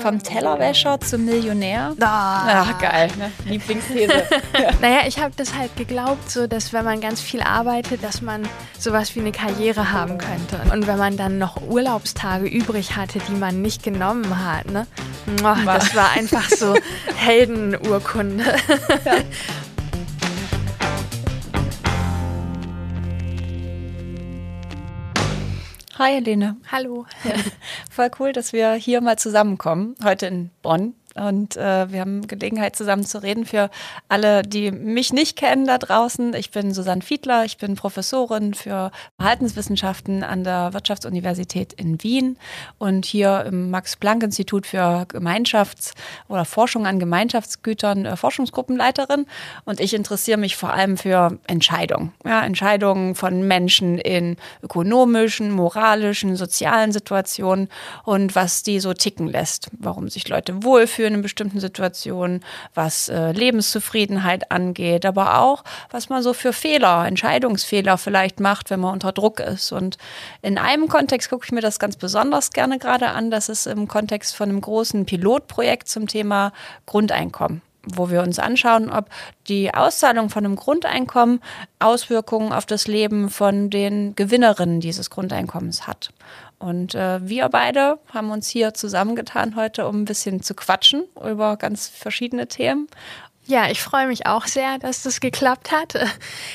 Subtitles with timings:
[0.00, 1.94] Vom Tellerwäscher zum Millionär.
[2.00, 2.64] Ah.
[2.66, 3.30] Ach, geil, ne?
[3.46, 4.24] Lieblingsthese.
[4.80, 8.42] Naja, ich habe das halt geglaubt, so dass wenn man ganz viel arbeitet, dass man
[8.78, 10.60] sowas wie eine Karriere haben könnte.
[10.72, 14.86] Und wenn man dann noch Urlaubstage übrig hatte, die man nicht genommen hat, ne?
[15.40, 16.74] Muah, Das war einfach so
[17.16, 18.44] Heldenurkunde.
[26.00, 26.56] Hi, Helene.
[26.72, 27.04] Hallo.
[27.90, 30.94] Voll cool, dass wir hier mal zusammenkommen, heute in Bonn.
[31.14, 33.70] Und äh, wir haben Gelegenheit, zusammen zu reden für
[34.08, 36.34] alle, die mich nicht kennen da draußen.
[36.34, 42.36] Ich bin Susanne Fiedler, ich bin Professorin für Verhaltenswissenschaften an der Wirtschaftsuniversität in Wien
[42.78, 45.94] und hier im Max-Planck-Institut für Gemeinschafts-
[46.28, 49.26] oder Forschung an Gemeinschaftsgütern äh, Forschungsgruppenleiterin.
[49.64, 52.12] Und ich interessiere mich vor allem für Entscheidungen.
[52.24, 57.68] Ja, Entscheidungen von Menschen in ökonomischen, moralischen, sozialen Situationen
[58.04, 63.32] und was die so ticken lässt, warum sich Leute wohlfühlen in bestimmten Situationen, was äh,
[63.32, 69.12] Lebenszufriedenheit angeht, aber auch, was man so für Fehler, Entscheidungsfehler vielleicht macht, wenn man unter
[69.12, 69.72] Druck ist.
[69.72, 69.98] Und
[70.42, 73.30] in einem Kontext gucke ich mir das ganz besonders gerne gerade an.
[73.30, 76.52] Das ist im Kontext von einem großen Pilotprojekt zum Thema
[76.86, 79.08] Grundeinkommen wo wir uns anschauen, ob
[79.48, 81.40] die Auszahlung von einem Grundeinkommen
[81.78, 86.12] Auswirkungen auf das Leben von den Gewinnerinnen dieses Grundeinkommens hat.
[86.60, 91.56] Und äh, wir beide haben uns hier zusammengetan heute, um ein bisschen zu quatschen über
[91.56, 92.86] ganz verschiedene Themen.
[93.46, 95.94] Ja, ich freue mich auch sehr, dass das geklappt hat.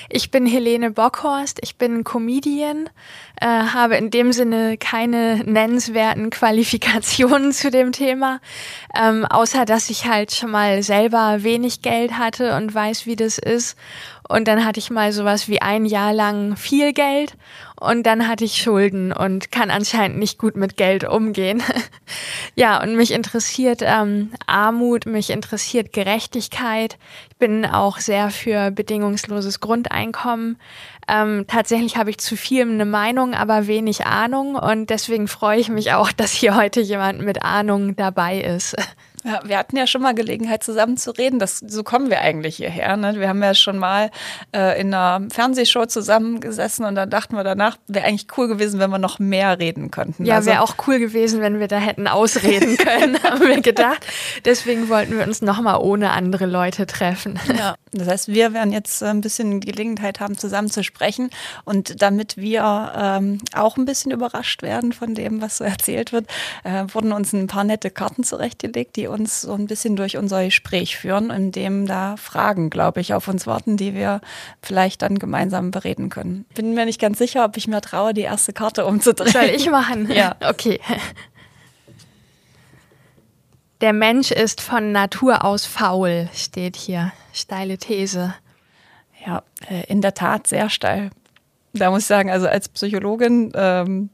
[0.10, 2.90] Ich bin Helene Bockhorst, ich bin Comedian,
[3.42, 8.40] äh, habe in dem Sinne keine nennenswerten Qualifikationen zu dem Thema,
[8.98, 13.40] ähm, außer dass ich halt schon mal selber wenig Geld hatte und weiß, wie das
[13.40, 13.76] ist.
[14.28, 17.36] Und dann hatte ich mal sowas wie ein Jahr lang viel Geld
[17.80, 21.62] und dann hatte ich Schulden und kann anscheinend nicht gut mit Geld umgehen.
[22.56, 26.98] ja, und mich interessiert ähm, Armut, mich interessiert Gerechtigkeit.
[27.30, 30.58] Ich bin auch sehr für bedingungsloses Grundeinkommen.
[31.08, 35.70] Ähm, tatsächlich habe ich zu viel eine Meinung, aber wenig Ahnung und deswegen freue ich
[35.70, 38.76] mich auch, dass hier heute jemand mit Ahnung dabei ist.
[39.26, 41.40] Ja, wir hatten ja schon mal Gelegenheit, zusammen zu reden.
[41.40, 42.96] Das, so kommen wir eigentlich hierher.
[42.96, 43.16] Ne?
[43.20, 44.12] Wir haben ja schon mal
[44.56, 48.92] äh, in einer Fernsehshow zusammengesessen und dann dachten wir danach, wäre eigentlich cool gewesen, wenn
[48.92, 50.26] wir noch mehr reden könnten.
[50.26, 54.06] Ja, Also- wäre auch cool gewesen, wenn wir da hätten ausreden können, haben wir gedacht.
[54.46, 57.40] Deswegen wollten wir uns nochmal ohne andere Leute treffen.
[57.58, 61.30] Ja, das heißt, wir werden jetzt äh, ein bisschen Gelegenheit haben, zusammen zu sprechen.
[61.64, 66.28] Und damit wir ähm, auch ein bisschen überrascht werden von dem, was so erzählt wird,
[66.64, 70.44] äh, wurden uns ein paar nette Karten zurechtgelegt, die uns so ein bisschen durch unser
[70.46, 74.22] Gespräch führen, in dem da Fragen, glaube ich, auf uns warten, die wir
[74.62, 76.46] vielleicht dann gemeinsam bereden können.
[76.54, 79.32] Bin mir nicht ganz sicher, ob ich mir traue, die erste Karte umzudrehen.
[79.32, 80.12] Soll ich machen?
[80.16, 80.36] Ja.
[80.40, 80.80] Okay.
[83.82, 87.12] Der Mensch ist von Natur aus faul, steht hier.
[87.34, 88.34] Steile These.
[89.26, 91.10] Ja, äh, in der Tat sehr steil.
[91.74, 94.10] Da muss ich sagen, also als Psychologin, ähm,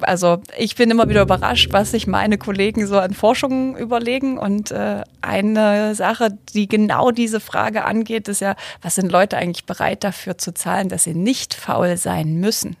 [0.00, 4.38] also ich bin immer wieder überrascht, was sich meine Kollegen so an Forschungen überlegen.
[4.38, 9.66] Und äh, eine Sache, die genau diese Frage angeht, ist ja, was sind Leute eigentlich
[9.66, 12.76] bereit dafür zu zahlen, dass sie nicht faul sein müssen?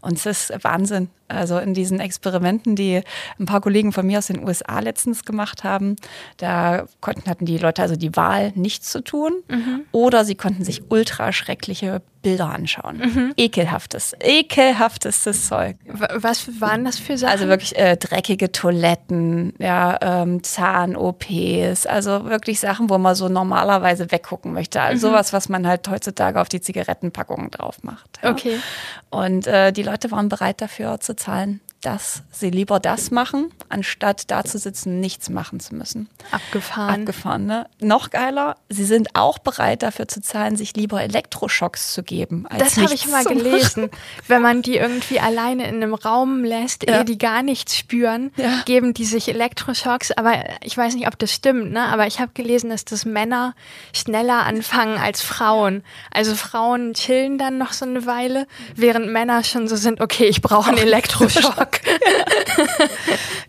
[0.00, 1.08] Und es ist Wahnsinn.
[1.30, 3.02] Also in diesen Experimenten, die
[3.38, 5.96] ein paar Kollegen von mir aus den USA letztens gemacht haben,
[6.36, 9.32] da konnten, hatten die Leute also die Wahl, nichts zu tun
[9.92, 13.32] oder sie konnten sich ultra schreckliche Bilder anschauen.
[13.36, 15.76] Ekelhaftes, ekelhaftestes Zeug.
[15.86, 17.32] Was waren das für Sachen?
[17.32, 24.10] Also wirklich äh, dreckige Toiletten, ja, ähm, Zahn-OPs, also wirklich Sachen, wo man so normalerweise
[24.12, 24.82] weggucken möchte.
[24.82, 28.18] Also sowas, was man halt heutzutage auf die Zigarettenpackungen drauf macht.
[28.22, 28.30] Ja.
[28.30, 28.58] Okay.
[29.08, 34.30] Und äh, die Leute waren bereit dafür zu zahlen, dass sie lieber das machen, anstatt
[34.30, 36.08] da zu sitzen, nichts machen zu müssen.
[36.30, 37.00] Abgefahren.
[37.00, 37.66] Abgefahren, ne?
[37.80, 42.46] Noch geiler, sie sind auch bereit dafür zu zahlen, sich lieber Elektroschocks zu geben.
[42.48, 43.38] Als Das habe ich mal machen.
[43.38, 43.90] gelesen.
[44.28, 46.98] Wenn man die irgendwie alleine in einem Raum lässt, Ja.
[46.98, 48.60] ehe die gar nichts spüren, Ja.
[48.66, 50.12] geben die sich Elektroschocks.
[50.12, 51.82] Aber ich weiß nicht, ob das stimmt, ne?
[51.84, 53.54] Aber ich habe gelesen, dass das Männer
[53.94, 55.82] schneller anfangen als Frauen.
[56.10, 58.46] Also Frauen chillen dann noch so eine Weile,
[58.76, 61.69] während Männer schon so sind, okay, ich brauche einen Elektroschock.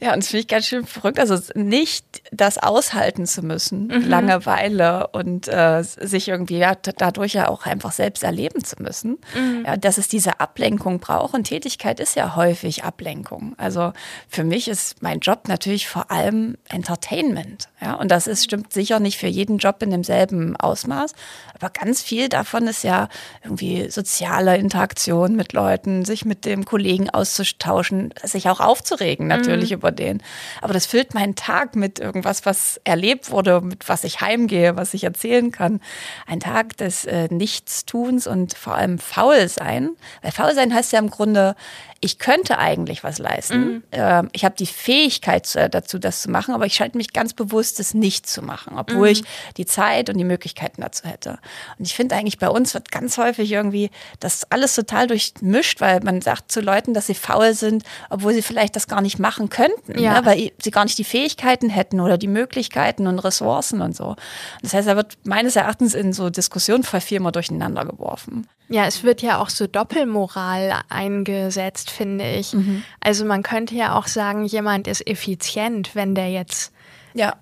[0.04, 1.20] Ja, und das finde ich ganz schön verrückt.
[1.20, 4.10] Also nicht das aushalten zu müssen, Mhm.
[4.10, 9.20] Langeweile und äh, sich irgendwie ja, dadurch ja auch einfach selbst erleben zu müssen.
[9.36, 9.64] Mhm.
[9.66, 11.34] Ja, dass es diese Ablenkung braucht.
[11.36, 13.54] Und Tätigkeit ist ja häufig Ablenkung.
[13.58, 13.94] Also
[14.28, 17.70] für mich ist mein Job natürlich vor allem Entertainment.
[17.80, 21.14] Ja, und das ist, stimmt sicher nicht für jeden Job in demselben Ausmaß.
[21.54, 23.08] Aber ganz viel davon ist ja
[23.44, 29.78] irgendwie soziale Interaktion mit Leuten, sich mit dem Kollegen auszutauschen, sich auch aufzuregen natürlich mhm.
[29.78, 30.24] über den.
[30.62, 34.94] Aber das füllt meinen Tag mit irgendwas, was erlebt wurde, mit was ich heimgehe, was
[34.94, 35.82] ich erzählen kann.
[36.28, 39.92] Ein Tag des äh, Nichtstuns und vor allem faul sein.
[40.22, 41.56] Weil faul sein heißt ja im Grunde,
[42.04, 43.60] ich könnte eigentlich was leisten.
[43.60, 43.84] Mhm.
[43.92, 47.80] Ähm, ich habe die Fähigkeit dazu, das zu machen, aber ich schalte mich ganz bewusst,
[47.80, 49.14] es nicht zu machen, obwohl mhm.
[49.14, 49.24] ich
[49.58, 51.38] die Zeit und die Möglichkeiten dazu hätte.
[51.78, 56.00] Und ich finde eigentlich bei uns wird ganz häufig irgendwie das alles total durchmischt, weil
[56.02, 59.50] man sagt zu Leuten, dass sie faul sind, obwohl sie vielleicht das gar nicht machen
[59.50, 60.20] könnten, ja.
[60.20, 60.26] ne?
[60.26, 64.16] weil sie gar nicht die Fähigkeiten hätten oder die Möglichkeiten und Ressourcen und so.
[64.64, 68.48] Das heißt, da wird meines Erachtens in so Diskussionen voll viel immer durcheinander geworfen.
[68.72, 72.54] Ja, es wird ja auch so Doppelmoral eingesetzt, finde ich.
[72.54, 72.84] Mhm.
[73.02, 76.74] Also man könnte ja auch sagen, jemand ist effizient, wenn der jetzt
[77.14, 77.36] ja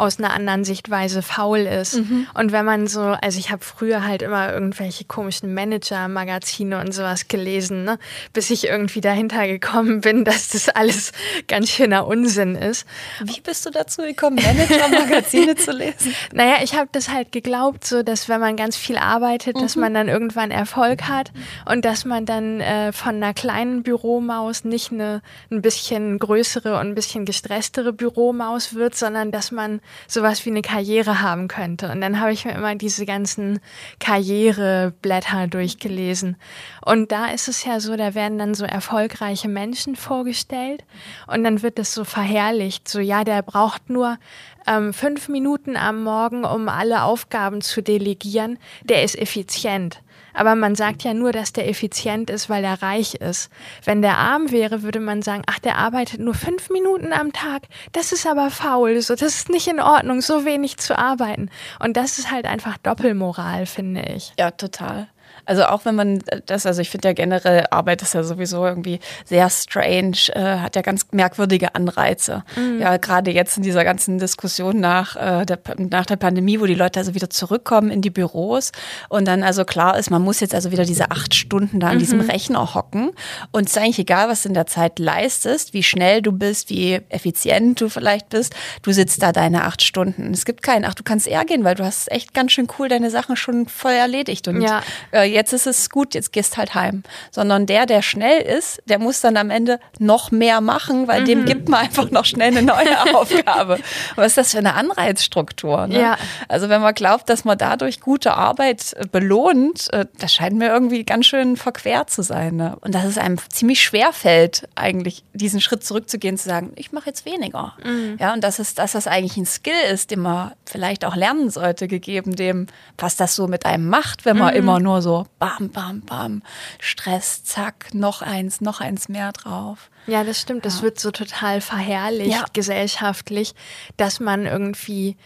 [0.00, 1.96] aus einer anderen Sichtweise faul ist.
[1.96, 2.26] Mhm.
[2.34, 7.28] Und wenn man so, also ich habe früher halt immer irgendwelche komischen Manager-Magazine und sowas
[7.28, 7.98] gelesen, ne?
[8.32, 11.12] bis ich irgendwie dahinter gekommen bin, dass das alles
[11.48, 12.86] ganz schöner Unsinn ist.
[13.22, 16.14] Wie bist du dazu gekommen, Manager-Magazine zu lesen?
[16.32, 19.60] Naja, ich habe das halt geglaubt, so dass wenn man ganz viel arbeitet, mhm.
[19.60, 21.32] dass man dann irgendwann Erfolg hat
[21.66, 26.88] und dass man dann äh, von einer kleinen Büromaus nicht eine ein bisschen größere und
[26.88, 31.90] ein bisschen gestresstere Büromaus wird, sondern dass man sowas wie eine Karriere haben könnte.
[31.90, 33.60] Und dann habe ich mir immer diese ganzen
[33.98, 36.36] Karriereblätter durchgelesen.
[36.84, 40.84] Und da ist es ja so, da werden dann so erfolgreiche Menschen vorgestellt
[41.26, 42.88] und dann wird es so verherrlicht.
[42.88, 44.18] So, ja, der braucht nur
[44.66, 48.58] ähm, fünf Minuten am Morgen, um alle Aufgaben zu delegieren.
[48.84, 50.00] Der ist effizient.
[50.34, 53.50] Aber man sagt ja nur, dass der effizient ist, weil er reich ist.
[53.84, 57.62] Wenn der arm wäre, würde man sagen, ach, der arbeitet nur fünf Minuten am Tag.
[57.92, 59.00] Das ist aber faul.
[59.00, 61.50] So, das ist nicht in Ordnung, so wenig zu arbeiten.
[61.78, 64.32] Und das ist halt einfach Doppelmoral, finde ich.
[64.38, 65.08] Ja, total.
[65.50, 69.00] Also auch wenn man das, also ich finde ja generell Arbeit ist ja sowieso irgendwie
[69.24, 72.44] sehr strange, äh, hat ja ganz merkwürdige Anreize.
[72.54, 72.80] Mhm.
[72.80, 76.76] Ja, gerade jetzt in dieser ganzen Diskussion nach, äh, der, nach der Pandemie, wo die
[76.76, 78.70] Leute also wieder zurückkommen in die Büros
[79.08, 81.96] und dann also klar ist, man muss jetzt also wieder diese acht Stunden da an
[81.96, 81.98] mhm.
[81.98, 83.10] diesem Rechner hocken
[83.50, 86.70] und es ist eigentlich egal, was du in der Zeit leistest, wie schnell du bist,
[86.70, 90.30] wie effizient du vielleicht bist, du sitzt da deine acht Stunden.
[90.32, 92.88] Es gibt keinen, ach, du kannst eher gehen, weil du hast echt ganz schön cool
[92.88, 94.82] deine Sachen schon voll erledigt und ja.
[95.10, 97.02] äh, jetzt ist es gut, jetzt gehst halt heim.
[97.30, 101.26] Sondern der, der schnell ist, der muss dann am Ende noch mehr machen, weil mhm.
[101.26, 103.78] dem gibt man einfach noch schnell eine neue Aufgabe.
[104.16, 105.86] Was ist das für eine Anreizstruktur?
[105.86, 106.00] Ne?
[106.00, 106.18] Ja.
[106.48, 110.68] Also wenn man glaubt, dass man dadurch gute Arbeit äh, belohnt, äh, das scheint mir
[110.68, 112.56] irgendwie ganz schön verquert zu sein.
[112.56, 112.76] Ne?
[112.80, 117.06] Und dass es einem ziemlich schwer fällt, eigentlich diesen Schritt zurückzugehen, zu sagen, ich mache
[117.06, 117.74] jetzt weniger.
[117.82, 118.16] Mhm.
[118.20, 121.50] Ja, und dass, es, dass das eigentlich ein Skill ist, den man vielleicht auch lernen
[121.50, 122.66] sollte, gegeben dem,
[122.98, 124.58] was das so mit einem macht, wenn man mhm.
[124.58, 126.42] immer nur so bam, bam, bam,
[126.78, 129.90] Stress, zack, noch eins, noch eins mehr drauf.
[130.06, 130.64] Ja, das stimmt.
[130.64, 132.44] Das wird so total verherrlicht ja.
[132.52, 133.54] gesellschaftlich,
[133.96, 135.16] dass man irgendwie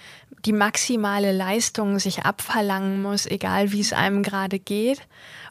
[0.44, 5.00] die maximale Leistung sich abverlangen muss, egal wie es einem gerade geht.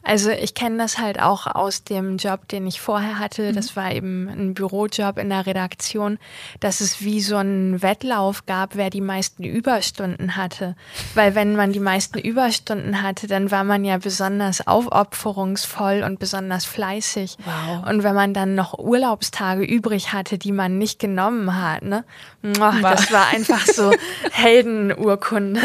[0.04, 3.50] Also ich kenne das halt auch aus dem Job, den ich vorher hatte.
[3.50, 3.54] Mhm.
[3.54, 6.18] Das war eben ein Bürojob in der Redaktion,
[6.60, 10.76] dass es wie so einen Wettlauf gab, wer die meisten Überstunden hatte.
[11.14, 16.66] Weil wenn man die meisten Überstunden hatte, dann war man ja besonders aufopferungsvoll und besonders
[16.66, 17.38] fleißig.
[17.44, 17.88] Wow.
[17.88, 22.04] Und wenn man dann noch Urlaubstage übrig hatte, die man nicht genommen hat, ne?
[22.44, 23.90] Oh, das war einfach so
[24.90, 25.60] Heldenurkunde.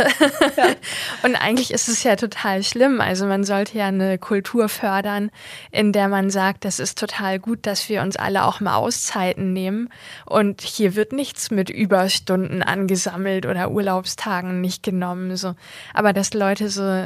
[0.57, 0.67] Ja.
[1.23, 3.01] Und eigentlich ist es ja total schlimm.
[3.01, 5.31] Also man sollte ja eine Kultur fördern,
[5.71, 9.53] in der man sagt, das ist total gut, dass wir uns alle auch mal Auszeiten
[9.53, 9.89] nehmen.
[10.25, 15.35] Und hier wird nichts mit Überstunden angesammelt oder Urlaubstagen nicht genommen.
[15.35, 15.55] So.
[15.93, 17.03] Aber dass Leute so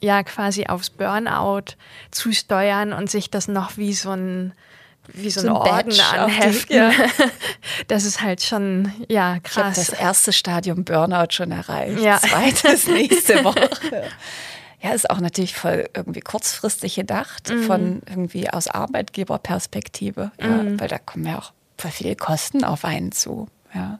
[0.00, 1.74] ja quasi aufs Burnout
[2.10, 4.52] zusteuern und sich das noch wie so ein
[5.12, 6.76] wie so, so ein Orden anheften.
[6.76, 6.90] Ja.
[7.88, 9.78] Das ist halt schon, ja, krass.
[9.78, 12.00] Ich das erste Stadium Burnout schon erreicht.
[12.00, 12.18] Ja.
[12.18, 13.68] Zweites nächste Woche.
[14.80, 17.62] Ja, ist auch natürlich voll irgendwie kurzfristig gedacht, mhm.
[17.64, 20.32] von irgendwie aus Arbeitgeberperspektive.
[20.40, 20.80] Ja, mhm.
[20.80, 23.48] Weil da kommen ja auch voll viele Kosten auf einen zu.
[23.76, 23.98] Ja.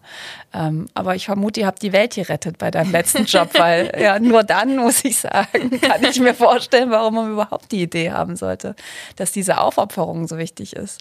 [0.55, 4.19] Ähm, aber ich vermute, ihr habt die Welt gerettet bei deinem letzten Job, weil ja,
[4.19, 8.37] nur dann, muss ich sagen, kann ich mir vorstellen, warum man überhaupt die Idee haben
[8.37, 8.75] sollte,
[9.17, 11.01] dass diese Aufopferung so wichtig ist.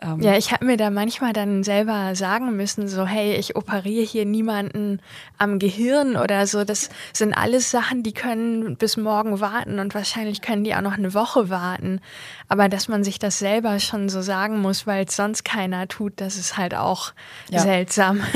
[0.00, 4.04] Ähm ja, ich habe mir da manchmal dann selber sagen müssen, so, hey, ich operiere
[4.04, 5.00] hier niemanden
[5.38, 6.64] am Gehirn oder so.
[6.64, 10.98] Das sind alles Sachen, die können bis morgen warten und wahrscheinlich können die auch noch
[10.98, 12.00] eine Woche warten.
[12.48, 16.14] Aber dass man sich das selber schon so sagen muss, weil es sonst keiner tut,
[16.16, 17.12] das ist halt auch
[17.50, 17.60] ja.
[17.60, 18.20] seltsam.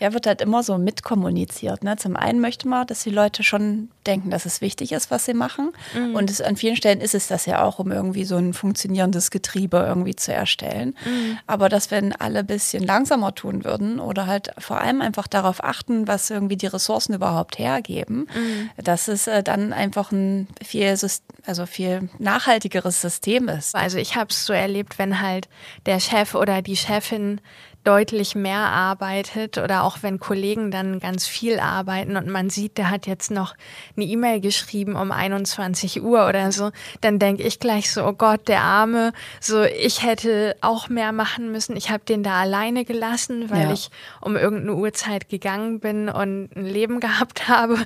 [0.00, 1.84] Ja, wird halt immer so mitkommuniziert.
[1.84, 1.96] Ne?
[1.96, 5.34] Zum einen möchte man, dass die Leute schon denken, dass es wichtig ist, was sie
[5.34, 5.72] machen.
[5.94, 6.14] Mhm.
[6.14, 9.30] Und es, an vielen Stellen ist es das ja auch, um irgendwie so ein funktionierendes
[9.30, 10.94] Getriebe irgendwie zu erstellen.
[11.04, 11.38] Mhm.
[11.46, 15.62] Aber dass wenn alle ein bisschen langsamer tun würden oder halt vor allem einfach darauf
[15.62, 18.70] achten, was irgendwie die Ressourcen überhaupt hergeben, mhm.
[18.82, 20.96] dass es äh, dann einfach ein viel,
[21.46, 23.74] also viel nachhaltigeres System ist.
[23.74, 25.48] Also ich habe es so erlebt, wenn halt
[25.86, 27.40] der Chef oder die Chefin
[27.88, 32.90] deutlich mehr arbeitet oder auch wenn Kollegen dann ganz viel arbeiten und man sieht, der
[32.90, 33.54] hat jetzt noch
[33.96, 38.46] eine E-Mail geschrieben um 21 Uhr oder so, dann denke ich gleich so, oh Gott,
[38.46, 41.76] der Arme, so ich hätte auch mehr machen müssen.
[41.76, 43.72] Ich habe den da alleine gelassen, weil ja.
[43.72, 43.88] ich
[44.20, 47.78] um irgendeine Uhrzeit gegangen bin und ein Leben gehabt habe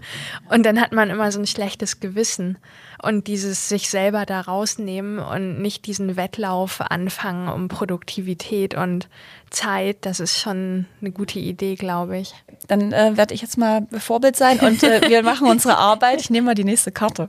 [0.50, 2.58] und dann hat man immer so ein schlechtes Gewissen
[3.00, 9.08] und dieses sich selber da rausnehmen und nicht diesen Wettlauf anfangen um Produktivität und
[9.52, 12.34] Zeit, das ist schon eine gute Idee, glaube ich.
[12.66, 16.20] Dann äh, werde ich jetzt mal Vorbild sein und äh, wir machen unsere Arbeit.
[16.20, 17.28] Ich nehme mal die nächste Karte.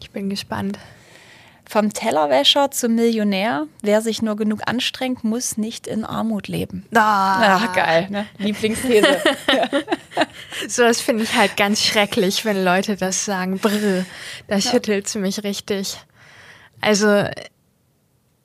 [0.00, 0.78] Ich bin gespannt.
[1.68, 3.66] Vom Tellerwäscher zum Millionär.
[3.80, 6.84] Wer sich nur genug anstrengt, muss nicht in Armut leben.
[6.94, 8.26] Ah, ah geil, ne?
[8.38, 9.22] Lieblingsthese.
[10.68, 13.58] so, das finde ich halt ganz schrecklich, wenn Leute das sagen.
[13.58, 14.04] Brr,
[14.48, 14.70] das ja.
[14.72, 15.96] schüttelt mich richtig.
[16.82, 17.24] Also,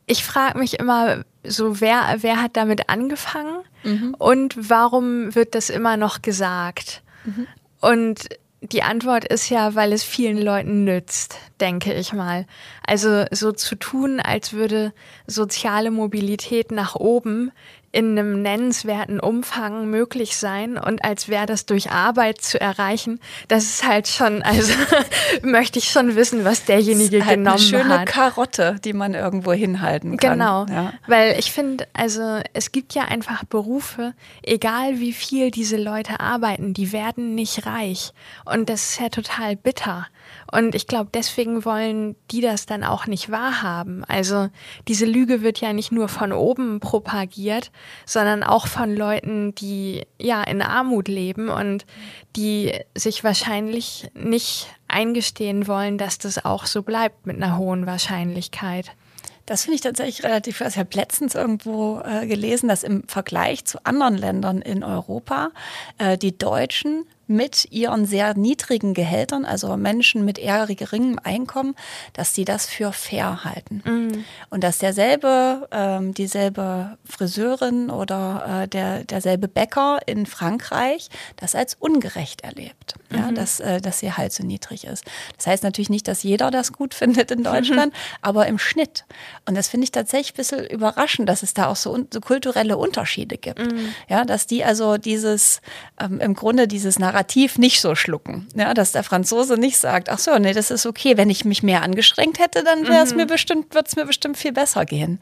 [0.08, 4.16] ich frage mich immer, so wer, wer hat damit angefangen mhm.
[4.18, 7.04] und warum wird das immer noch gesagt?
[7.26, 7.48] Mhm.
[7.82, 8.30] Und
[8.62, 12.48] die Antwort ist ja, weil es vielen Leuten nützt, denke ich mal.
[12.86, 14.94] Also so zu tun, als würde
[15.28, 17.52] soziale Mobilität nach oben
[17.98, 23.64] in einem nennenswerten Umfang möglich sein und als wäre das durch Arbeit zu erreichen, das
[23.64, 24.72] ist halt schon, also
[25.42, 27.60] möchte ich schon wissen, was derjenige halt genommen hat.
[27.60, 28.08] Eine schöne hat.
[28.08, 30.34] Karotte, die man irgendwo hinhalten kann.
[30.34, 30.94] Genau, ja.
[31.08, 34.14] weil ich finde, also es gibt ja einfach Berufe,
[34.44, 38.14] egal wie viel diese Leute arbeiten, die werden nicht reich
[38.46, 40.06] und das ist ja total bitter.
[40.52, 44.04] Und ich glaube, deswegen wollen die das dann auch nicht wahrhaben.
[44.06, 44.50] Also
[44.88, 47.72] diese Lüge wird ja nicht nur von oben propagiert,
[48.06, 51.86] sondern auch von Leuten, die ja in Armut leben und
[52.36, 58.92] die sich wahrscheinlich nicht eingestehen wollen, dass das auch so bleibt mit einer hohen Wahrscheinlichkeit.
[59.48, 63.64] Das finde ich tatsächlich relativ, also ich habe letztens irgendwo äh, gelesen, dass im Vergleich
[63.64, 65.52] zu anderen Ländern in Europa
[65.98, 71.76] äh, die Deutschen mit ihren sehr niedrigen Gehältern, also Menschen mit eher geringem Einkommen,
[72.14, 73.84] dass sie das für fair halten.
[73.86, 74.26] Mhm.
[74.50, 81.76] Und dass derselbe, ähm, dieselbe Friseurin oder äh, der, derselbe Bäcker in Frankreich das als
[81.76, 83.18] ungerecht erlebt, mhm.
[83.18, 85.04] ja, dass, äh, dass sie halt so niedrig ist.
[85.36, 87.98] Das heißt natürlich nicht, dass jeder das gut findet in Deutschland, mhm.
[88.22, 89.06] aber im Schnitt.
[89.46, 92.78] Und das finde ich tatsächlich ein bisschen überraschend, dass es da auch so, so kulturelle
[92.78, 93.60] Unterschiede gibt.
[93.60, 93.94] Mhm.
[94.08, 95.62] Ja, dass die also dieses,
[96.00, 98.48] ähm, im Grunde dieses Narrativ Narrativ nicht so schlucken.
[98.54, 101.64] Ja, dass der Franzose nicht sagt, ach so, nee, das ist okay, wenn ich mich
[101.64, 103.18] mehr angestrengt hätte, dann wäre es mhm.
[103.18, 105.20] mir bestimmt, wird es mir bestimmt viel besser gehen.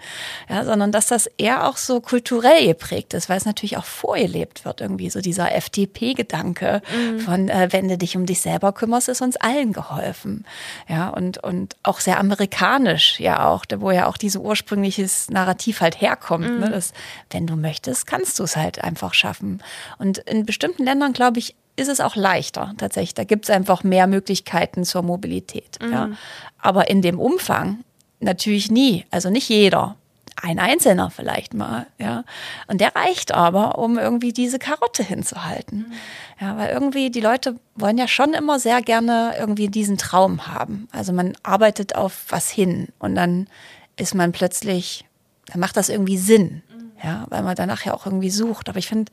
[0.50, 4.66] Ja, sondern dass das eher auch so kulturell geprägt ist, weil es natürlich auch vorgelebt
[4.66, 7.20] wird, irgendwie so dieser FDP-Gedanke mhm.
[7.22, 10.46] von, äh, wenn du dich um dich selber kümmerst, ist uns allen geholfen.
[10.90, 16.02] Ja, und, und auch sehr amerikanisch ja auch, wo ja auch dieses ursprüngliches Narrativ halt
[16.02, 16.46] herkommt.
[16.46, 16.60] Ne, mhm.
[16.60, 16.70] Ne?
[16.72, 16.92] Dass,
[17.30, 19.64] wenn du möchtest, kannst du es halt einfach schaffen.
[19.98, 23.14] Und in bestimmten Ländern, glaube ich, ist es auch leichter tatsächlich.
[23.14, 25.78] Da gibt es einfach mehr Möglichkeiten zur Mobilität.
[25.82, 25.92] Mhm.
[25.92, 26.10] Ja.
[26.58, 27.84] Aber in dem Umfang
[28.20, 29.06] natürlich nie.
[29.12, 29.96] Also nicht jeder.
[30.42, 32.26] Ein Einzelner vielleicht mal, ja.
[32.68, 35.86] Und der reicht aber, um irgendwie diese Karotte hinzuhalten.
[35.88, 35.94] Mhm.
[36.42, 40.90] Ja, weil irgendwie die Leute wollen ja schon immer sehr gerne irgendwie diesen Traum haben.
[40.92, 43.48] Also man arbeitet auf was hin und dann
[43.96, 45.06] ist man plötzlich,
[45.46, 46.64] dann macht das irgendwie Sinn.
[46.70, 46.92] Mhm.
[47.02, 48.68] Ja, weil man danach ja auch irgendwie sucht.
[48.68, 49.12] Aber ich finde,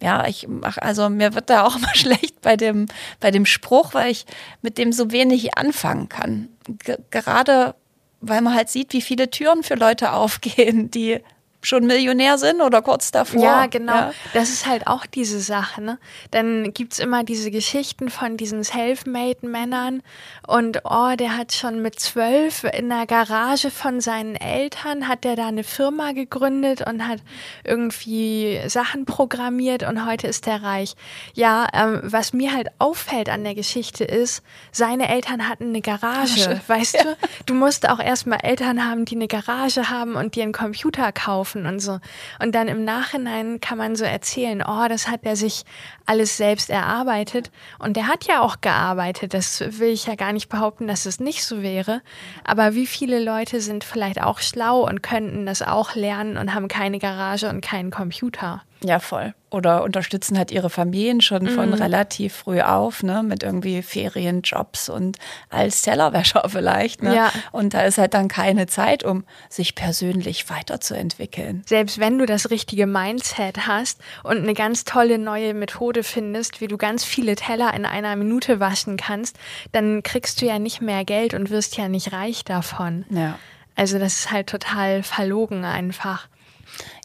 [0.00, 2.86] ja, ich mache, also mir wird da auch immer schlecht bei dem,
[3.20, 4.26] bei dem Spruch, weil ich
[4.62, 6.48] mit dem so wenig anfangen kann.
[6.84, 7.74] G gerade
[8.20, 11.20] weil man halt sieht, wie viele Türen für Leute aufgehen, die
[11.68, 13.42] schon Millionär sind oder kurz davor.
[13.42, 13.92] Ja, genau.
[13.92, 14.12] Ja.
[14.32, 15.82] Das ist halt auch diese Sache.
[15.82, 15.98] Ne?
[16.30, 20.02] Dann gibt's immer diese Geschichten von diesen Selfmade-Männern
[20.46, 25.36] und oh, der hat schon mit zwölf in der Garage von seinen Eltern, hat der
[25.36, 27.20] da eine Firma gegründet und hat
[27.64, 30.94] irgendwie Sachen programmiert und heute ist der reich.
[31.34, 36.44] Ja, ähm, was mir halt auffällt an der Geschichte ist, seine Eltern hatten eine Garage,
[36.44, 36.60] Garage.
[36.66, 37.02] weißt ja.
[37.04, 37.16] du?
[37.46, 41.57] Du musst auch erstmal Eltern haben, die eine Garage haben und dir einen Computer kaufen
[41.58, 41.98] laufen und so.
[42.40, 45.64] Und dann im Nachhinein kann man so erzählen, oh, das hat er sich
[46.06, 47.50] alles selbst erarbeitet.
[47.78, 49.34] Und der hat ja auch gearbeitet.
[49.34, 52.02] Das will ich ja gar nicht behaupten, dass es nicht so wäre.
[52.44, 56.68] Aber wie viele Leute sind vielleicht auch schlau und könnten das auch lernen und haben
[56.68, 58.62] keine Garage und keinen Computer?
[58.84, 59.34] Ja, voll.
[59.50, 61.48] Oder unterstützen halt ihre Familien schon mhm.
[61.48, 65.16] von relativ früh auf, ne, mit irgendwie Ferienjobs und
[65.48, 67.14] als Tellerwäscher vielleicht, ne?
[67.14, 67.32] Ja.
[67.50, 71.62] Und da ist halt dann keine Zeit, um sich persönlich weiterzuentwickeln.
[71.66, 76.68] Selbst wenn du das richtige Mindset hast und eine ganz tolle neue Methode findest, wie
[76.68, 79.38] du ganz viele Teller in einer Minute waschen kannst,
[79.72, 83.06] dann kriegst du ja nicht mehr Geld und wirst ja nicht reich davon.
[83.10, 83.38] Ja.
[83.74, 86.28] Also das ist halt total verlogen einfach.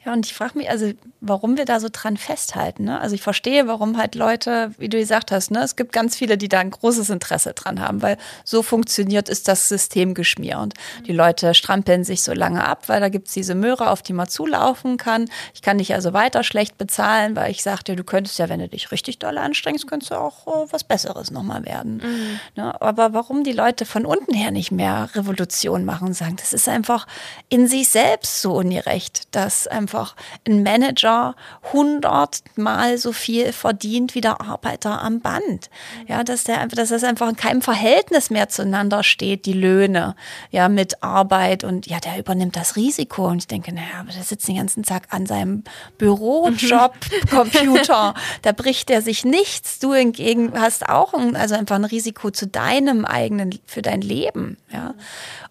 [0.05, 0.91] Ja, und ich frage mich, also
[1.21, 2.83] warum wir da so dran festhalten.
[2.83, 2.99] Ne?
[2.99, 6.37] Also ich verstehe, warum halt Leute, wie du gesagt hast, ne, es gibt ganz viele,
[6.37, 10.73] die da ein großes Interesse dran haben, weil so funktioniert ist das System geschmiert.
[11.07, 14.11] Die Leute strampeln sich so lange ab, weil da gibt es diese Möhre, auf die
[14.11, 15.29] man zulaufen kann.
[15.53, 18.67] Ich kann dich also weiter schlecht bezahlen, weil ich sagte, du könntest ja, wenn du
[18.67, 22.01] dich richtig doll anstrengst, könntest du auch oh, was Besseres nochmal werden.
[22.03, 22.39] Mhm.
[22.61, 22.81] Ne?
[22.81, 26.67] Aber warum die Leute von unten her nicht mehr Revolution machen und sagen, das ist
[26.67, 27.07] einfach
[27.47, 30.15] in sich selbst so ungerecht, dass einfach einfach
[30.47, 31.35] ein Manager
[31.71, 35.69] hundertmal so viel verdient wie der Arbeiter am Band.
[36.07, 40.15] Ja, dass der einfach, dass das einfach in keinem Verhältnis mehr zueinander steht, die Löhne,
[40.51, 43.27] ja, mit Arbeit und ja, der übernimmt das Risiko.
[43.27, 45.63] Und ich denke, naja, aber der sitzt den ganzen Tag an seinem
[45.97, 46.95] Bürojob,
[47.29, 49.79] Computer, da bricht er sich nichts.
[49.79, 54.57] Du hingegen hast auch ein, also einfach ein Risiko zu deinem eigenen, für dein Leben,
[54.71, 54.95] ja.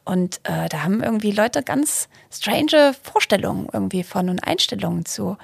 [0.04, 5.36] Und äh, da haben irgendwie Leute ganz strange Vorstellungen irgendwie von und Einstellungen zu.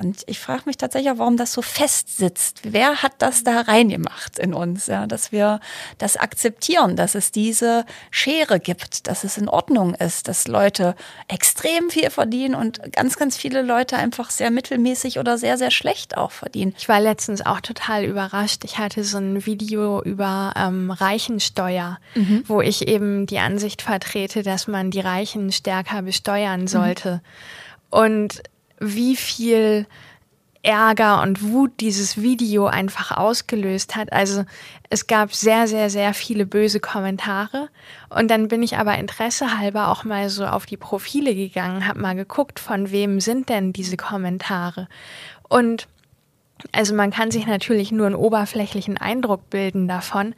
[0.00, 2.60] Und ich frage mich tatsächlich auch, warum das so fest sitzt.
[2.62, 5.60] Wer hat das da reingemacht in uns, ja, dass wir
[5.98, 10.96] das akzeptieren, dass es diese Schere gibt, dass es in Ordnung ist, dass Leute
[11.28, 16.16] extrem viel verdienen und ganz, ganz viele Leute einfach sehr mittelmäßig oder sehr, sehr schlecht
[16.16, 16.74] auch verdienen.
[16.78, 18.64] Ich war letztens auch total überrascht.
[18.64, 22.44] Ich hatte so ein Video über ähm, Reichensteuer, mhm.
[22.46, 27.16] wo ich eben die Ansicht vertrete, dass man die Reichen stärker besteuern sollte.
[27.16, 27.69] Mhm.
[27.90, 28.42] Und
[28.78, 29.86] wie viel
[30.62, 34.12] Ärger und Wut dieses Video einfach ausgelöst hat.
[34.12, 34.44] Also
[34.90, 37.70] es gab sehr, sehr, sehr viele böse Kommentare.
[38.10, 42.14] Und dann bin ich aber interessehalber auch mal so auf die Profile gegangen, habe mal
[42.14, 44.86] geguckt, von wem sind denn diese Kommentare.
[45.48, 45.88] Und
[46.72, 50.34] also man kann sich natürlich nur einen oberflächlichen Eindruck bilden davon,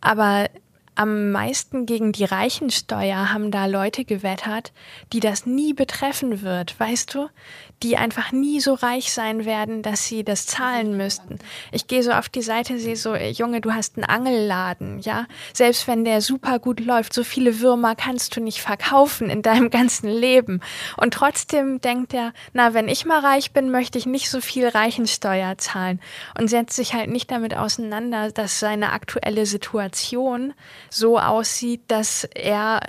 [0.00, 0.48] aber
[0.96, 4.72] am meisten gegen die Reichensteuer haben da Leute gewettert,
[5.12, 7.28] die das nie betreffen wird, weißt du?
[7.82, 11.38] Die einfach nie so reich sein werden, dass sie das zahlen müssten.
[11.72, 15.26] Ich gehe so auf die Seite, sehe so, Junge, du hast einen Angelladen, ja?
[15.52, 19.68] Selbst wenn der super gut läuft, so viele Würmer kannst du nicht verkaufen in deinem
[19.68, 20.62] ganzen Leben.
[20.96, 24.66] Und trotzdem denkt er, na, wenn ich mal reich bin, möchte ich nicht so viel
[24.66, 26.00] Reichensteuer zahlen.
[26.38, 30.54] Und setzt sich halt nicht damit auseinander, dass seine aktuelle Situation
[30.90, 32.80] so aussieht, dass er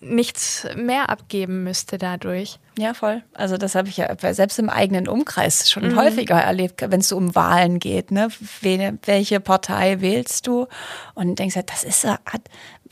[0.00, 2.58] nichts mehr abgeben müsste dadurch.
[2.80, 3.22] Ja, voll.
[3.34, 5.96] Also das habe ich ja selbst im eigenen Umkreis schon mhm.
[5.96, 8.10] häufiger erlebt, wenn es so um Wahlen geht.
[8.10, 8.28] Ne?
[8.62, 10.66] Welche Partei wählst du?
[11.14, 12.42] Und denkst halt, das ist hat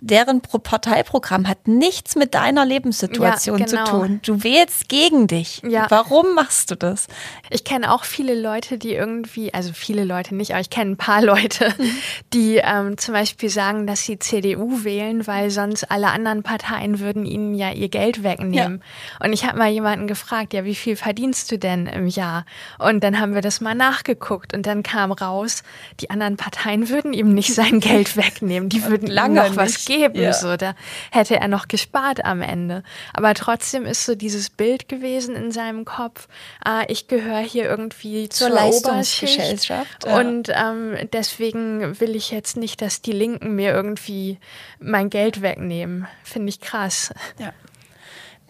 [0.01, 3.85] deren Parteiprogramm hat nichts mit deiner Lebenssituation ja, genau.
[3.85, 4.21] zu tun.
[4.25, 5.61] Du wählst gegen dich.
[5.69, 5.87] Ja.
[5.89, 7.09] Warum machst du das?
[7.51, 10.97] Ich kenne auch viele Leute, die irgendwie, also viele Leute nicht, aber ich kenne ein
[10.97, 11.91] paar Leute, mhm.
[12.33, 17.25] die ähm, zum Beispiel sagen, dass sie CDU wählen, weil sonst alle anderen Parteien würden
[17.25, 18.83] ihnen ja ihr Geld wegnehmen.
[18.83, 19.27] Ja.
[19.27, 22.45] Und ich habe mal jemanden gefragt, ja, wie viel verdienst du denn im Jahr?
[22.79, 25.63] Und dann haben wir das mal nachgeguckt und dann kam raus,
[26.01, 28.69] die anderen Parteien würden ihm nicht sein Geld wegnehmen.
[28.69, 30.21] Die würden lange noch was geben.
[30.21, 30.33] Ja.
[30.33, 30.75] So, da
[31.13, 32.83] hätte er noch gespart am Ende.
[33.15, 36.27] Aber trotzdem ist so dieses Bild gewesen in seinem Kopf,
[36.65, 40.07] ah, ich gehöre hier irgendwie zur, zur Leistungsgesellschaft.
[40.07, 40.19] Ja.
[40.19, 44.39] Und ähm, deswegen will ich jetzt nicht, dass die Linken mir irgendwie
[44.81, 46.09] mein Geld wegnehmen.
[46.25, 47.13] Finde ich krass.
[47.39, 47.53] Ja.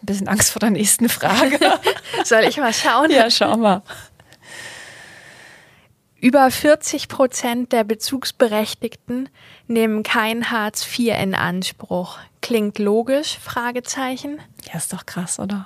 [0.01, 1.59] Ein bisschen Angst vor der nächsten Frage.
[2.23, 3.11] Soll ich mal schauen?
[3.11, 3.83] Ja, schau mal.
[6.21, 9.29] Über 40 Prozent der Bezugsberechtigten
[9.67, 12.17] nehmen kein Hartz IV in Anspruch.
[12.41, 13.37] Klingt logisch?
[13.39, 14.39] Fragezeichen.
[14.69, 15.65] Ja, ist doch krass, oder?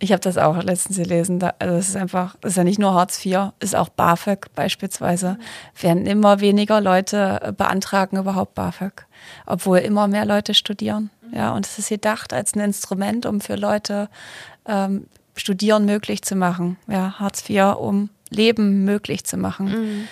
[0.00, 1.42] Ich habe das auch letztens gelesen.
[1.58, 5.32] also es ist einfach, es ist ja nicht nur Hartz IV, ist auch BAföG beispielsweise.
[5.32, 5.82] Mhm.
[5.82, 9.06] Werden immer weniger Leute äh, beantragen überhaupt BAföG,
[9.46, 11.10] obwohl immer mehr Leute studieren.
[11.32, 14.08] Ja, und es ist gedacht als ein Instrument, um für Leute
[14.66, 16.76] ähm, Studieren möglich zu machen.
[16.88, 19.66] Ja, Hartz IV, um Leben möglich zu machen.
[19.66, 20.08] Mhm.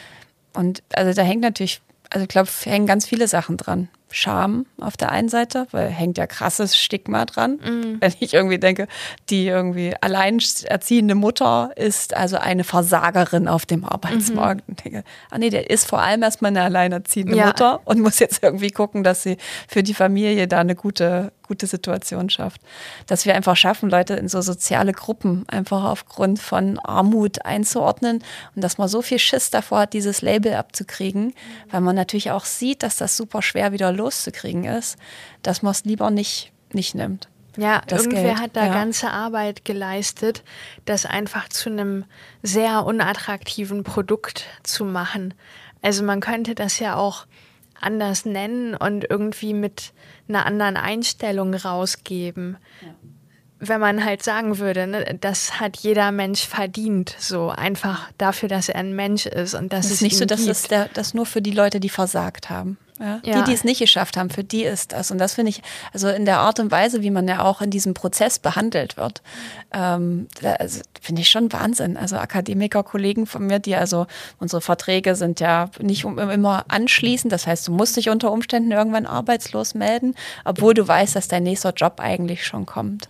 [0.55, 3.88] Und also da hängt natürlich, also ich glaube, hängen ganz viele Sachen dran.
[4.16, 7.61] Scham auf der einen Seite, weil hängt ja krasses Stigma dran.
[7.62, 8.00] Mhm.
[8.00, 8.88] Wenn ich irgendwie denke,
[9.29, 14.66] die irgendwie alleinerziehende Mutter ist also eine Versagerin auf dem Arbeitsmarkt.
[14.66, 14.72] Mhm.
[14.72, 17.46] Und denke, ah nee, der ist vor allem erstmal eine alleinerziehende ja.
[17.48, 19.37] Mutter und muss jetzt irgendwie gucken, dass sie
[19.68, 22.62] für die Familie da eine gute, gute Situation schafft.
[23.07, 28.24] Dass wir einfach schaffen, Leute in so soziale Gruppen einfach aufgrund von Armut einzuordnen
[28.55, 31.35] und dass man so viel Schiss davor hat, dieses Label abzukriegen,
[31.70, 34.96] weil man natürlich auch sieht, dass das super schwer wieder loszukriegen ist,
[35.42, 37.28] dass man es lieber nicht, nicht nimmt.
[37.56, 38.40] Ja, das irgendwer Geld.
[38.40, 38.72] hat da ja.
[38.72, 40.44] ganze Arbeit geleistet,
[40.84, 42.04] das einfach zu einem
[42.42, 45.34] sehr unattraktiven Produkt zu machen.
[45.82, 47.26] Also man könnte das ja auch
[47.80, 49.92] anders nennen und irgendwie mit
[50.28, 52.58] einer anderen Einstellung rausgeben.
[52.82, 52.94] Ja.
[53.58, 58.68] Wenn man halt sagen würde, ne, das hat jeder Mensch verdient, so einfach dafür, dass
[58.68, 61.52] er ein Mensch ist und das, ist nicht so, dass es das nur für die
[61.52, 62.76] Leute, die versagt haben.
[62.98, 63.20] Ja?
[63.24, 63.38] Ja.
[63.38, 65.11] Die, die es nicht geschafft haben, für die ist das.
[65.11, 67.70] Und das finde ich, also in der Art und Weise, wie man ja auch in
[67.70, 69.22] diesem Prozess behandelt wird,
[69.72, 71.96] ähm, also finde ich schon Wahnsinn.
[71.96, 74.06] Also Akademiker-Kollegen von mir, die also,
[74.38, 77.32] unsere Verträge sind ja nicht immer anschließend.
[77.32, 81.42] Das heißt, du musst dich unter Umständen irgendwann arbeitslos melden, obwohl du weißt, dass dein
[81.42, 83.09] nächster Job eigentlich schon kommt.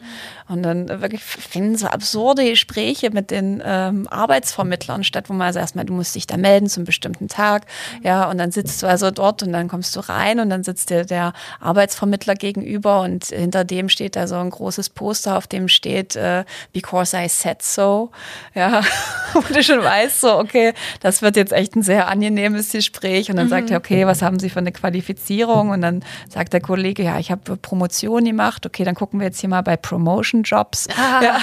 [0.48, 5.58] Und dann wirklich finden so absurde Gespräche mit den ähm, Arbeitsvermittlern statt, wo man also
[5.58, 7.66] erstmal, du musst dich da melden zum bestimmten Tag.
[8.02, 10.88] Ja, und dann sitzt du also dort und dann kommst du rein und dann sitzt
[10.88, 15.68] dir der Arbeitsvermittler gegenüber und hinter dem steht da so ein großes Poster, auf dem
[15.68, 18.10] steht äh, Because I said so.
[18.54, 18.80] Ja,
[19.34, 23.28] wo du schon weißt, so, okay, das wird jetzt echt ein sehr angenehmes Gespräch.
[23.28, 23.50] Und dann mhm.
[23.50, 25.68] sagt er, okay, was haben Sie für eine Qualifizierung?
[25.68, 28.64] Und dann sagt der Kollege, ja, ich habe Promotion gemacht.
[28.64, 30.88] Okay, dann gucken wir jetzt hier mal bei Promotion Jobs.
[30.98, 31.20] Ah.
[31.26, 31.40] Ja,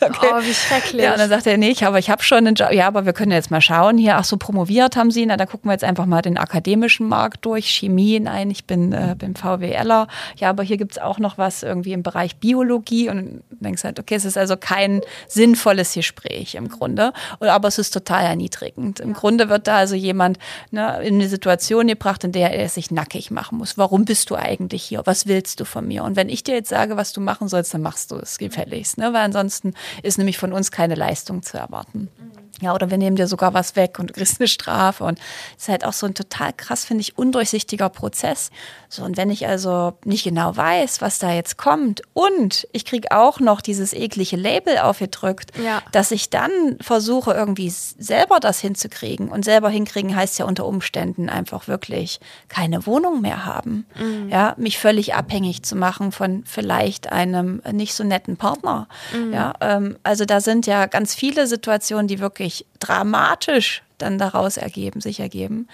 [0.00, 0.28] okay.
[0.32, 1.02] Oh, wie schrecklich.
[1.02, 2.72] Ja, und dann sagt er, nee, ich habe, ich habe schon einen Job.
[2.72, 4.16] Ja, aber wir können jetzt mal schauen hier.
[4.16, 5.26] Ach so, promoviert haben Sie.
[5.26, 8.64] Na, dann gucken wir jetzt einfach mal den akademischen Markt durch durch, Chemie, nein, ich
[8.64, 10.08] bin, äh, bin VWLer.
[10.36, 14.00] Ja, aber hier gibt es auch noch was irgendwie im Bereich Biologie und denkst halt,
[14.00, 19.00] okay, es ist also kein sinnvolles Gespräch im Grunde, aber es ist total erniedrigend.
[19.00, 20.38] Im Grunde wird da also jemand
[20.70, 23.76] ne, in eine Situation gebracht, in der er sich nackig machen muss.
[23.76, 25.02] Warum bist du eigentlich hier?
[25.04, 26.04] Was willst du von mir?
[26.04, 28.96] Und wenn ich dir jetzt sage, was du machen sollst, dann machst du es gefälligst,
[28.96, 29.12] ne?
[29.12, 32.08] weil ansonsten ist nämlich von uns keine Leistung zu erwarten.
[32.18, 32.41] Mhm.
[32.62, 35.04] Ja, oder wir nehmen dir sogar was weg und du kriegst eine Strafe.
[35.04, 35.18] Und
[35.56, 38.50] es ist halt auch so ein total krass, finde ich, undurchsichtiger Prozess.
[38.88, 43.10] So, und wenn ich also nicht genau weiß, was da jetzt kommt und ich kriege
[43.10, 45.82] auch noch dieses eklige Label aufgedrückt, ja.
[45.92, 49.28] dass ich dann versuche, irgendwie selber das hinzukriegen.
[49.28, 53.86] Und selber hinkriegen heißt ja unter Umständen einfach wirklich keine Wohnung mehr haben.
[53.98, 54.28] Mhm.
[54.28, 58.88] Ja, mich völlig abhängig zu machen von vielleicht einem nicht so netten Partner.
[59.12, 59.32] Mhm.
[59.32, 65.00] Ja, ähm, also da sind ja ganz viele Situationen, die wirklich dramatisch dann daraus ergeben,
[65.00, 65.68] sich ergeben.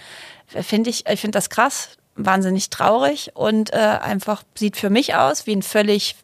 [0.47, 5.47] Finde ich, ich finde das krass, wahnsinnig traurig und äh, einfach sieht für mich aus
[5.47, 6.17] wie ein völlig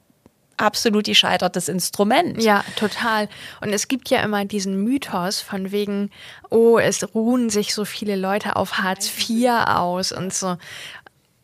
[0.57, 2.41] absolut gescheitertes Instrument.
[2.43, 3.29] Ja, total.
[3.61, 6.11] Und es gibt ja immer diesen Mythos von wegen,
[6.51, 10.57] oh, es ruhen sich so viele Leute auf Hartz IV aus und so.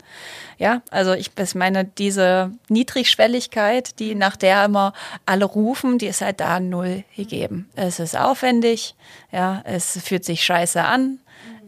[0.58, 4.92] Ja, also ich, ich meine, diese Niedrigschwelligkeit, die nach der immer
[5.26, 7.68] alle rufen, die ist halt da null gegeben.
[7.74, 8.94] Es ist aufwendig,
[9.32, 11.18] ja, es fühlt sich scheiße an.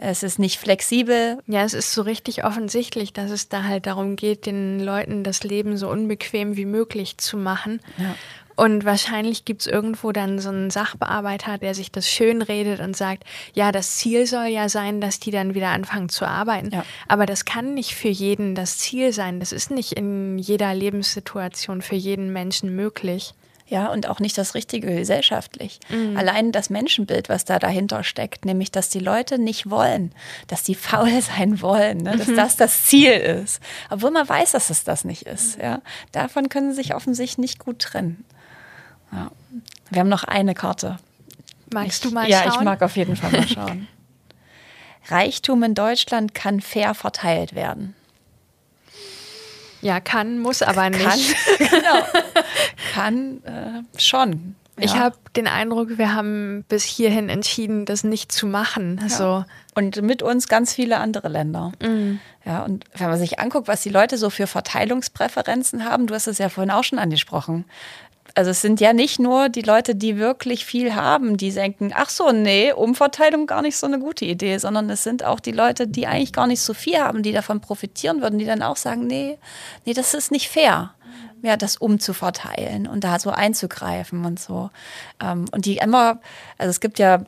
[0.00, 1.38] Es ist nicht flexibel.
[1.48, 5.42] Ja, es ist so richtig offensichtlich, dass es da halt darum geht, den Leuten das
[5.42, 7.80] Leben so unbequem wie möglich zu machen.
[7.96, 8.14] Ja.
[8.58, 12.96] Und wahrscheinlich gibt es irgendwo dann so einen Sachbearbeiter, der sich das schön redet und
[12.96, 13.22] sagt,
[13.54, 16.70] ja, das Ziel soll ja sein, dass die dann wieder anfangen zu arbeiten.
[16.72, 16.84] Ja.
[17.06, 19.38] Aber das kann nicht für jeden das Ziel sein.
[19.38, 23.32] Das ist nicht in jeder Lebenssituation für jeden Menschen möglich.
[23.68, 25.78] Ja, und auch nicht das Richtige gesellschaftlich.
[25.88, 26.16] Mhm.
[26.16, 30.10] Allein das Menschenbild, was da dahinter steckt, nämlich, dass die Leute nicht wollen,
[30.48, 32.16] dass sie faul sein wollen, ne?
[32.16, 32.34] dass mhm.
[32.34, 33.60] das das Ziel ist.
[33.88, 35.58] Obwohl man weiß, dass es das nicht ist.
[35.58, 35.80] Ja?
[36.10, 38.24] Davon können sie sich offensichtlich nicht gut trennen.
[39.12, 39.30] Ja.
[39.90, 40.98] Wir haben noch eine Karte.
[41.72, 42.52] Magst ich, du mal ja, schauen?
[42.52, 43.88] Ja, ich mag auf jeden Fall mal schauen.
[45.08, 47.94] Reichtum in Deutschland kann fair verteilt werden.
[49.80, 51.02] Ja, kann, muss aber nicht.
[51.02, 51.20] Kann,
[51.58, 52.06] genau.
[52.92, 54.56] kann äh, schon.
[54.80, 59.00] Ich habe den Eindruck, wir haben bis hierhin entschieden, das nicht zu machen.
[59.02, 59.08] Ja.
[59.08, 59.44] So.
[59.74, 61.72] Und mit uns ganz viele andere Länder.
[61.82, 62.20] Mhm.
[62.44, 66.26] Ja, und wenn man sich anguckt, was die Leute so für Verteilungspräferenzen haben, du hast
[66.26, 67.64] es ja vorhin auch schon angesprochen.
[68.34, 72.10] Also es sind ja nicht nur die Leute, die wirklich viel haben, die denken, ach
[72.10, 75.88] so, nee, Umverteilung gar nicht so eine gute Idee, sondern es sind auch die Leute,
[75.88, 79.06] die eigentlich gar nicht so viel haben, die davon profitieren würden, die dann auch sagen,
[79.06, 79.38] nee,
[79.84, 80.94] nee, das ist nicht fair
[81.42, 84.70] ja, das umzuverteilen und da so einzugreifen und so.
[85.22, 86.20] Ähm, und die immer,
[86.58, 87.22] also es gibt ja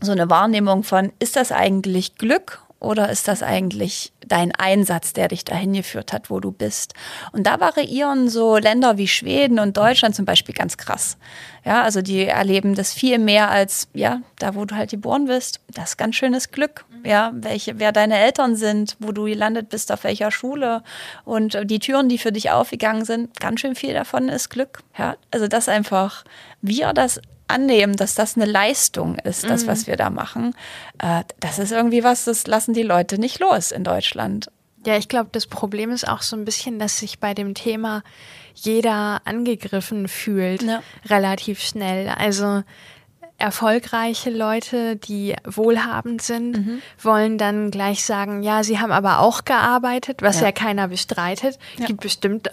[0.00, 5.28] so eine Wahrnehmung von, ist das eigentlich Glück oder ist das eigentlich dein Einsatz, der
[5.28, 6.94] dich dahin geführt hat, wo du bist?
[7.32, 11.16] Und da variieren so Länder wie Schweden und Deutschland zum Beispiel ganz krass.
[11.64, 15.60] Ja, also die erleben das viel mehr als, ja, da wo du halt geboren bist.
[15.72, 16.84] Das ist ganz schönes Glück.
[17.04, 20.82] Ja, welche, wer deine Eltern sind, wo du gelandet bist, auf welcher Schule
[21.24, 24.82] und die Türen, die für dich aufgegangen sind, ganz schön viel davon ist Glück.
[24.98, 26.24] Ja, also das einfach,
[26.62, 29.86] wir das annehmen, dass das eine Leistung ist, das, was mhm.
[29.88, 30.54] wir da machen,
[30.98, 34.50] äh, das ist irgendwie was, das lassen die Leute nicht los in Deutschland.
[34.86, 38.02] Ja, ich glaube, das Problem ist auch so ein bisschen, dass sich bei dem Thema
[38.54, 40.82] jeder angegriffen fühlt, ja.
[41.08, 42.08] relativ schnell.
[42.08, 42.62] Also
[43.38, 46.82] erfolgreiche Leute, die wohlhabend sind, mhm.
[47.02, 51.58] wollen dann gleich sagen, ja, sie haben aber auch gearbeitet, was ja, ja keiner bestreitet.
[51.78, 51.86] Ja.
[51.86, 52.50] Gibt bestimmt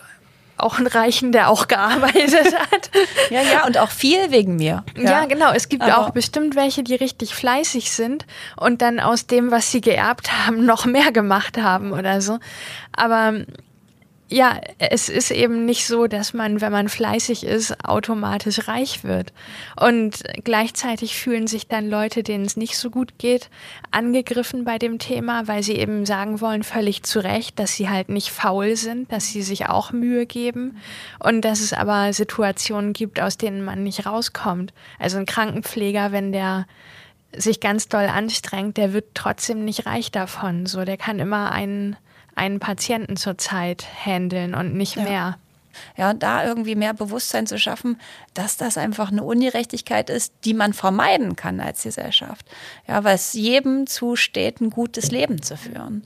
[0.61, 2.91] auch einen Reichen, der auch gearbeitet hat.
[3.29, 4.83] ja, ja, und auch viel wegen mir.
[4.97, 5.51] Ja, ja genau.
[5.51, 8.25] Es gibt Aber auch bestimmt welche, die richtig fleißig sind
[8.57, 12.39] und dann aus dem, was sie geerbt haben, noch mehr gemacht haben oder so.
[12.95, 13.33] Aber
[14.31, 19.33] ja, es ist eben nicht so, dass man, wenn man fleißig ist, automatisch reich wird.
[19.77, 23.49] Und gleichzeitig fühlen sich dann Leute, denen es nicht so gut geht,
[23.91, 28.07] angegriffen bei dem Thema, weil sie eben sagen wollen, völlig zu Recht, dass sie halt
[28.07, 30.77] nicht faul sind, dass sie sich auch Mühe geben
[31.19, 34.73] und dass es aber Situationen gibt, aus denen man nicht rauskommt.
[34.97, 36.67] Also ein Krankenpfleger, wenn der
[37.35, 40.67] sich ganz doll anstrengt, der wird trotzdem nicht reich davon.
[40.67, 41.97] So, der kann immer einen
[42.35, 45.03] einen Patienten zurzeit handeln und nicht ja.
[45.03, 45.37] mehr.
[45.95, 47.97] Ja, da irgendwie mehr Bewusstsein zu schaffen,
[48.33, 52.45] dass das einfach eine Ungerechtigkeit ist, die man vermeiden kann als Gesellschaft.
[52.89, 56.03] Ja, weil es jedem zusteht, ein gutes Leben zu führen.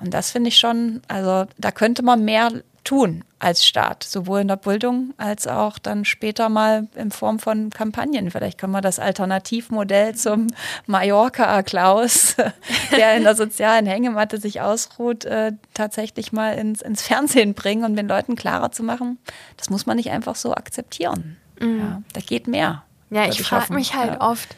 [0.00, 2.50] Und das finde ich schon, also da könnte man mehr
[2.86, 7.68] tun als Staat, sowohl in der Bildung als auch dann später mal in Form von
[7.68, 8.30] Kampagnen.
[8.30, 10.46] Vielleicht können wir das Alternativmodell zum
[10.86, 12.36] Mallorca-Klaus,
[12.96, 17.96] der in der sozialen Hängematte sich ausruht, äh, tatsächlich mal ins, ins Fernsehen bringen und
[17.96, 19.18] den Leuten klarer zu machen,
[19.58, 21.36] das muss man nicht einfach so akzeptieren.
[21.60, 21.78] Mhm.
[21.80, 22.84] Ja, da geht mehr.
[23.10, 24.20] Ja, ich frage mich halt ja.
[24.20, 24.56] oft,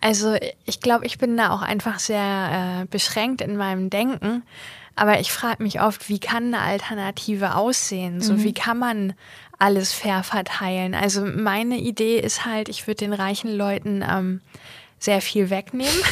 [0.00, 4.42] also ich glaube, ich bin da auch einfach sehr äh, beschränkt in meinem Denken.
[5.02, 8.20] Aber ich frage mich oft, wie kann eine Alternative aussehen?
[8.20, 8.44] So, mhm.
[8.44, 9.14] wie kann man
[9.58, 10.94] alles fair verteilen?
[10.94, 14.42] Also meine Idee ist halt, ich würde den reichen Leuten ähm,
[15.02, 15.92] sehr viel wegnehmen.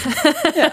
[0.56, 0.72] Ja.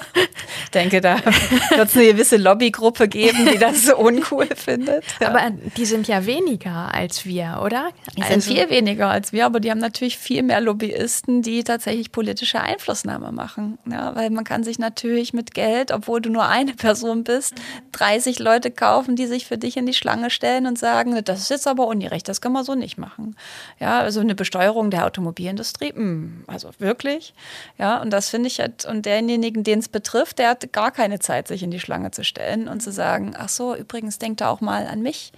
[0.64, 5.04] Ich denke, da wird es eine gewisse Lobbygruppe geben, die das so uncool findet.
[5.22, 5.30] Ja.
[5.30, 7.90] Aber die sind ja weniger als wir, oder?
[8.16, 11.64] Die also sind viel weniger als wir, aber die haben natürlich viel mehr Lobbyisten, die
[11.64, 13.78] tatsächlich politische Einflussnahme machen.
[13.90, 17.54] Ja, weil man kann sich natürlich mit Geld, obwohl du nur eine Person bist,
[17.94, 21.50] 30 Leute kaufen, die sich für dich in die Schlange stellen und sagen, das ist
[21.50, 23.36] jetzt aber ungerecht, das können wir so nicht machen.
[23.80, 27.34] Ja, also eine Besteuerung der Automobilindustrie, mh, hm, also wirklich.
[27.78, 31.20] Ja, und das finde ich halt, und derjenigen, den es betrifft, der hat gar keine
[31.20, 34.50] Zeit, sich in die Schlange zu stellen und zu sagen, ach so, übrigens denkt er
[34.50, 35.34] auch mal an mich.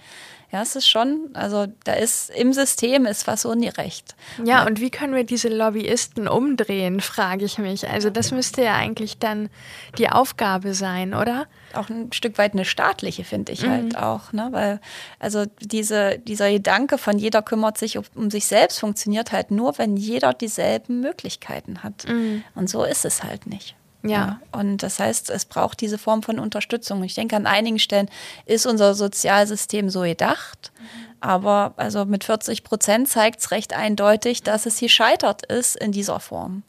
[0.52, 4.16] Ja, es ist schon, also da ist im System ist was ungerecht.
[4.44, 7.88] Ja, und wie können wir diese Lobbyisten umdrehen, frage ich mich.
[7.88, 9.48] Also das müsste ja eigentlich dann
[9.96, 11.46] die Aufgabe sein, oder?
[11.72, 13.96] Auch ein Stück weit eine staatliche, finde ich halt mhm.
[13.96, 14.48] halt auch, ne?
[14.50, 14.80] Weil
[15.20, 19.78] also diese, dieser Gedanke von jeder kümmert sich um, um sich selbst funktioniert halt nur,
[19.78, 22.06] wenn jeder dieselben Möglichkeiten hat.
[22.08, 22.42] Mhm.
[22.56, 23.76] Und so ist es halt nicht.
[24.02, 24.40] Ja.
[24.52, 27.02] Und das heißt, es braucht diese Form von Unterstützung.
[27.04, 28.08] Ich denke, an einigen Stellen
[28.46, 30.72] ist unser Sozialsystem so gedacht.
[31.20, 35.92] Aber also mit 40 Prozent zeigt es recht eindeutig, dass es hier scheitert ist in
[35.92, 36.62] dieser Form.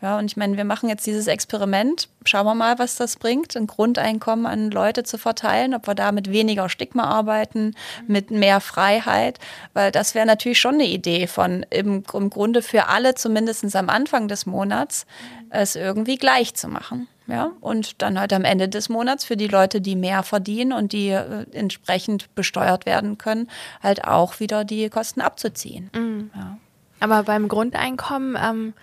[0.00, 2.08] Ja, und ich meine, wir machen jetzt dieses Experiment.
[2.24, 6.12] Schauen wir mal, was das bringt, ein Grundeinkommen an Leute zu verteilen, ob wir da
[6.12, 7.74] mit weniger Stigma arbeiten,
[8.06, 9.40] mit mehr Freiheit,
[9.72, 13.88] weil das wäre natürlich schon eine Idee von im, im Grunde für alle, zumindest am
[13.88, 15.04] Anfang des Monats,
[15.50, 17.08] es irgendwie gleich zu machen.
[17.26, 20.92] Ja, und dann halt am Ende des Monats für die Leute, die mehr verdienen und
[20.92, 23.50] die äh, entsprechend besteuert werden können,
[23.82, 25.90] halt auch wieder die Kosten abzuziehen.
[25.94, 26.30] Mhm.
[26.34, 26.56] Ja.
[27.00, 28.74] Aber beim Grundeinkommen, ähm,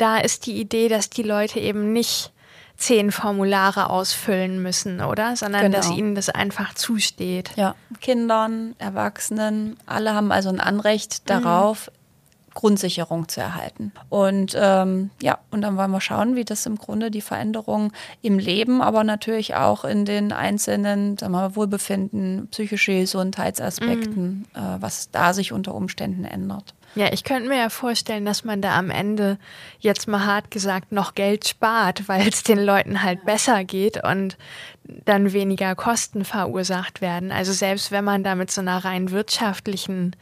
[0.00, 2.32] da ist die Idee, dass die Leute eben nicht
[2.76, 5.36] zehn Formulare ausfüllen müssen, oder?
[5.36, 5.76] Sondern genau.
[5.76, 7.50] dass ihnen das einfach zusteht.
[7.56, 11.26] Ja, Kindern, Erwachsenen, alle haben also ein Anrecht mhm.
[11.26, 11.99] darauf, mhm.
[12.60, 13.90] Grundsicherung zu erhalten.
[14.10, 18.38] Und ähm, ja, und dann wollen wir schauen, wie das im Grunde die Veränderung im
[18.38, 24.60] Leben, aber natürlich auch in den einzelnen sagen wir, Wohlbefinden, psychische Gesundheitsaspekten, mhm.
[24.60, 26.74] äh, was da sich unter Umständen ändert.
[26.96, 29.38] Ja, ich könnte mir ja vorstellen, dass man da am Ende
[29.78, 34.36] jetzt mal hart gesagt noch Geld spart, weil es den Leuten halt besser geht und
[35.04, 37.30] dann weniger Kosten verursacht werden.
[37.30, 40.16] Also selbst wenn man da mit so einer rein wirtschaftlichen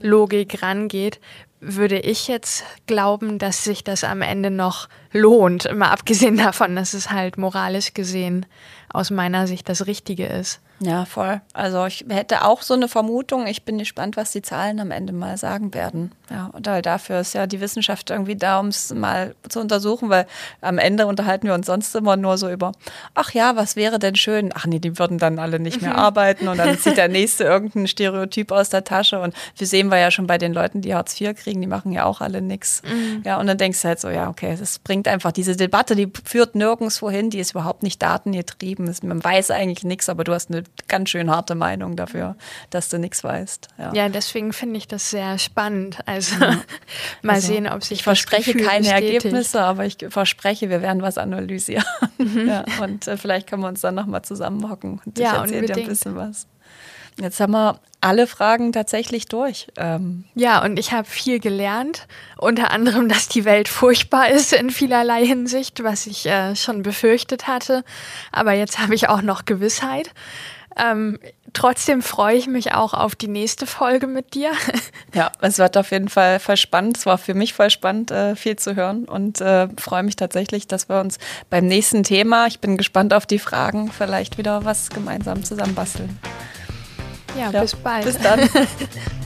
[0.00, 1.20] Logik rangeht,
[1.66, 6.94] würde ich jetzt glauben, dass sich das am Ende noch lohnt, immer abgesehen davon, dass
[6.94, 8.46] es halt moralisch gesehen
[8.92, 10.60] aus meiner Sicht das Richtige ist.
[10.80, 11.40] Ja, voll.
[11.52, 13.46] Also ich hätte auch so eine Vermutung.
[13.46, 16.12] Ich bin gespannt, was die Zahlen am Ende mal sagen werden.
[16.30, 20.08] Ja, und halt dafür ist ja die Wissenschaft irgendwie da, um es mal zu untersuchen,
[20.08, 20.26] weil
[20.60, 22.72] am Ende unterhalten wir uns sonst immer nur so über,
[23.14, 24.50] ach ja, was wäre denn schön?
[24.54, 25.98] Ach nee, die würden dann alle nicht mehr mhm.
[25.98, 29.20] arbeiten und dann zieht der Nächste irgendein Stereotyp aus der Tasche.
[29.20, 31.92] Und wir sehen wir ja schon bei den Leuten, die Hartz IV kriegen, die machen
[31.92, 32.82] ja auch alle nichts.
[32.82, 33.22] Mhm.
[33.24, 36.10] Ja, und dann denkst du halt so, ja, okay, das bringt einfach diese Debatte, die
[36.24, 38.92] führt nirgendwo hin, die ist überhaupt nicht datengetrieben.
[39.02, 42.36] Man weiß eigentlich nichts, aber du hast eine ganz schön harte Meinung dafür,
[42.70, 43.68] dass du nichts weißt.
[43.78, 45.98] Ja, ja deswegen finde ich das sehr spannend.
[46.06, 46.60] Also ja.
[47.22, 49.24] mal also, sehen, ob sich Ich verspreche keine bestätigt.
[49.24, 51.84] Ergebnisse, aber ich verspreche, wir werden was analysieren.
[52.16, 52.48] Mhm.
[52.48, 55.76] Ja, und äh, vielleicht können wir uns dann nochmal zusammenhocken und ja, ich erzähle dir
[55.76, 56.46] ein bisschen was.
[57.20, 59.68] Jetzt haben wir alle Fragen tatsächlich durch.
[59.76, 62.06] Ähm ja, und ich habe viel gelernt.
[62.36, 67.46] Unter anderem, dass die Welt furchtbar ist in vielerlei Hinsicht, was ich äh, schon befürchtet
[67.46, 67.84] hatte.
[68.32, 70.10] Aber jetzt habe ich auch noch Gewissheit.
[70.76, 71.18] Ähm,
[71.52, 74.52] trotzdem freue ich mich auch auf die nächste Folge mit dir.
[75.14, 76.96] Ja, es wird auf jeden Fall voll spannend.
[76.96, 80.66] Es war für mich voll spannend, äh, viel zu hören und äh, freue mich tatsächlich,
[80.66, 81.18] dass wir uns
[81.50, 86.18] beim nächsten Thema, ich bin gespannt auf die Fragen, vielleicht wieder was gemeinsam zusammen basteln.
[87.38, 88.04] Ja, ja bis bald.
[88.04, 88.40] Bis dann.